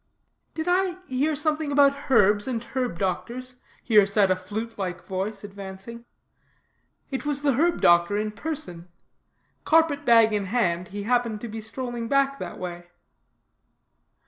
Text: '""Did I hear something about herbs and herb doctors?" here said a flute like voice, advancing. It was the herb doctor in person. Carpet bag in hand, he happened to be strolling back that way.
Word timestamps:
'""Did 0.55 0.65
I 0.67 0.97
hear 1.05 1.35
something 1.35 1.71
about 1.71 2.09
herbs 2.09 2.47
and 2.47 2.63
herb 2.63 2.97
doctors?" 2.97 3.61
here 3.83 4.07
said 4.07 4.31
a 4.31 4.35
flute 4.35 4.79
like 4.79 5.05
voice, 5.05 5.43
advancing. 5.43 6.05
It 7.11 7.23
was 7.23 7.43
the 7.43 7.53
herb 7.53 7.81
doctor 7.81 8.17
in 8.17 8.31
person. 8.31 8.87
Carpet 9.63 10.03
bag 10.03 10.33
in 10.33 10.45
hand, 10.45 10.87
he 10.87 11.03
happened 11.03 11.39
to 11.41 11.47
be 11.47 11.61
strolling 11.61 12.07
back 12.07 12.39
that 12.39 12.57
way. 12.57 12.87